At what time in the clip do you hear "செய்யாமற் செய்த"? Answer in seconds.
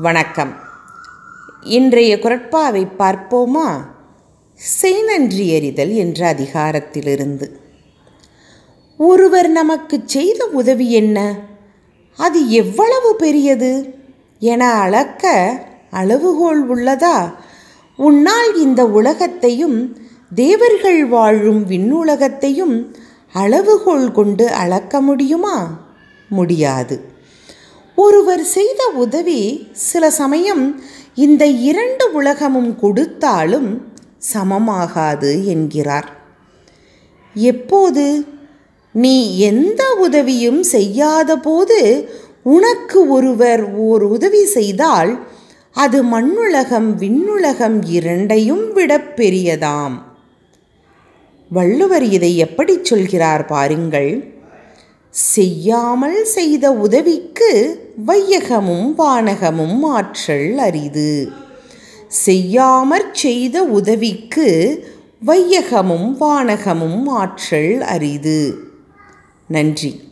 62.26-63.62